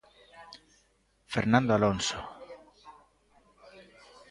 Fernando 1.33 1.71
Alonso. 1.75 2.17